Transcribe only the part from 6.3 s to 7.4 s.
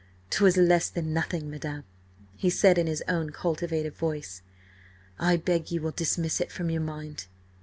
it from your mind."